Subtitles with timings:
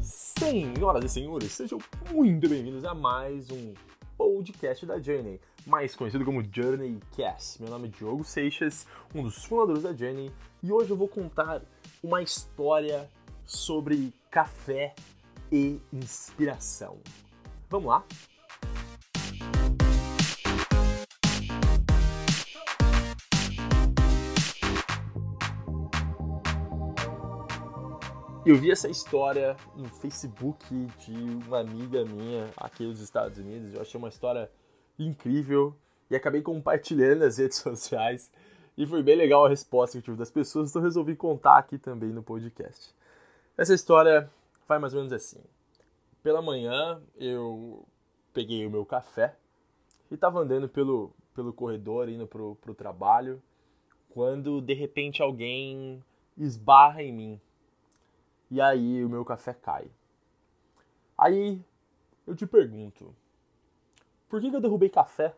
[0.00, 1.78] Senhoras e senhores, sejam
[2.10, 3.74] muito bem-vindos a mais um
[4.16, 7.60] podcast da Journey, mais conhecido como Journey Cast.
[7.60, 10.32] Meu nome é Diogo Seixas, um dos fundadores da Journey,
[10.62, 11.60] e hoje eu vou contar
[12.02, 13.06] uma história
[13.44, 14.94] sobre café
[15.52, 16.96] e inspiração.
[17.68, 18.02] Vamos lá?
[28.48, 30.64] Eu vi essa história no Facebook
[31.00, 31.12] de
[31.46, 33.74] uma amiga minha aqui nos Estados Unidos.
[33.74, 34.50] Eu achei uma história
[34.98, 35.76] incrível
[36.10, 38.32] e acabei compartilhando nas redes sociais.
[38.74, 42.08] E foi bem legal a resposta que tive das pessoas, então resolvi contar aqui também
[42.08, 42.94] no podcast.
[43.54, 44.30] Essa história
[44.66, 45.42] vai mais ou menos assim.
[46.22, 47.84] Pela manhã eu
[48.32, 49.36] peguei o meu café
[50.10, 53.42] e estava andando pelo, pelo corredor indo pro, pro trabalho
[54.08, 56.02] quando de repente alguém
[56.38, 57.40] esbarra em mim
[58.50, 59.90] e aí o meu café cai.
[61.16, 61.60] Aí
[62.26, 63.14] eu te pergunto,
[64.28, 65.34] por que, eu derrubei café?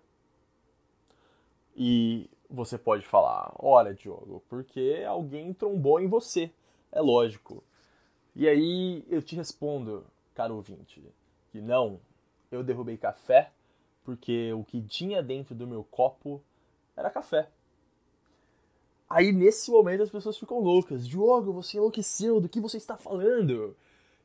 [1.76, 6.50] E você pode falar, olha, Diogo, porque alguém trombou em você.
[6.92, 7.62] É lógico.
[8.34, 11.02] E aí eu te respondo, caro ouvinte,
[11.50, 12.00] que não,
[12.50, 13.50] eu derrubei café
[14.04, 16.42] porque o que tinha dentro do meu copo
[16.96, 17.48] era café.
[19.10, 21.06] Aí nesse momento as pessoas ficam loucas.
[21.06, 23.76] Diogo, você enlouqueceu, do que você está falando?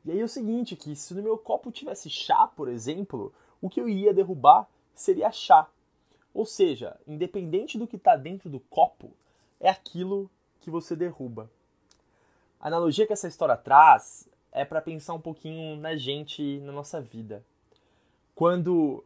[0.04, 3.68] E aí é o seguinte, que se no meu copo tivesse chá, por exemplo, o
[3.68, 5.68] que eu iria derrubar seria chá.
[6.32, 9.10] Ou seja, independente do que está dentro do copo,
[9.58, 11.50] é aquilo que você derruba.
[12.60, 17.00] A analogia que essa história traz é para pensar um pouquinho na gente, na nossa
[17.00, 17.44] vida.
[18.36, 19.02] Quando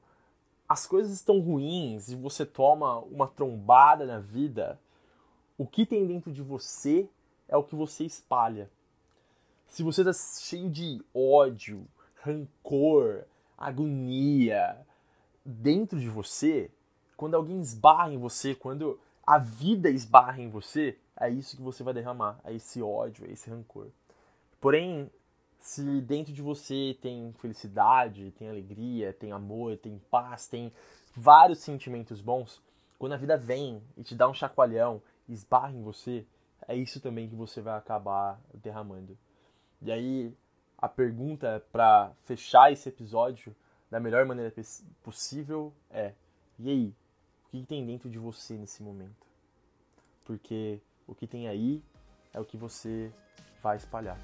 [0.69, 4.78] as coisas estão ruins e você toma uma trombada na vida,
[5.61, 7.06] o que tem dentro de você
[7.47, 8.70] é o que você espalha.
[9.69, 11.86] Se você está cheio de ódio,
[12.23, 13.24] rancor,
[13.58, 14.74] agonia
[15.45, 16.70] dentro de você,
[17.14, 21.83] quando alguém esbarra em você, quando a vida esbarra em você, é isso que você
[21.83, 23.89] vai derramar, é esse ódio, é esse rancor.
[24.62, 25.11] Porém,
[25.61, 30.73] se dentro de você tem felicidade, tem alegria, tem amor, tem paz, tem
[31.14, 32.62] vários sentimentos bons,
[32.98, 35.02] quando a vida vem e te dá um chacoalhão,
[35.33, 36.27] esbarra em você,
[36.67, 39.17] é isso também que você vai acabar derramando.
[39.83, 40.35] E aí,
[40.77, 43.55] a pergunta para fechar esse episódio
[43.91, 44.52] da melhor maneira
[45.02, 46.14] possível é:
[46.58, 46.95] e aí?
[47.46, 49.27] O que tem dentro de você nesse momento?
[50.24, 51.83] Porque o que tem aí
[52.33, 53.12] é o que você
[53.61, 54.17] vai espalhar.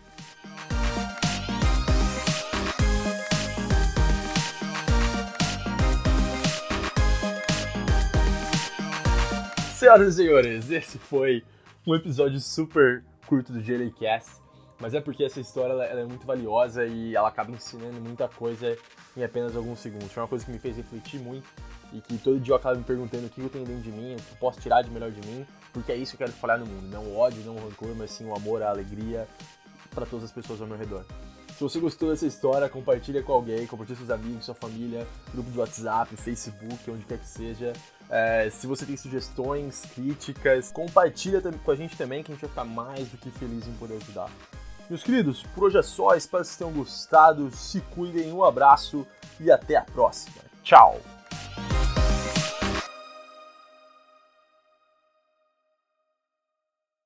[9.77, 11.45] Senhoras e senhores, esse foi
[11.87, 14.41] um episódio super curto do JLCast,
[14.81, 18.27] mas é porque essa história ela, ela é muito valiosa e ela acaba ensinando muita
[18.27, 18.75] coisa
[19.15, 20.11] em apenas alguns segundos.
[20.11, 21.47] Foi uma coisa que me fez refletir muito
[21.93, 24.15] e que todo dia eu acabo me perguntando o que eu tenho dentro de mim,
[24.15, 26.35] o que eu posso tirar de melhor de mim, porque é isso que eu quero
[26.35, 26.89] espalhar no mundo.
[26.89, 29.29] Não o ódio, não o rancor, mas sim o amor, a alegria
[29.95, 31.05] para todas as pessoas ao meu redor.
[31.57, 35.51] Se você gostou dessa história, compartilha com alguém, compartilha com seus amigos, sua família, grupo
[35.51, 37.73] de WhatsApp, Facebook, onde quer que seja.
[38.11, 42.51] É, se você tem sugestões, críticas, compartilha com a gente também, que a gente vai
[42.51, 44.31] ficar mais do que feliz em poder ajudar.
[44.91, 49.07] Meus queridos, por hoje é só, espero que vocês tenham gostado, se cuidem, um abraço
[49.41, 50.37] e até a próxima.
[50.63, 51.16] Tchau!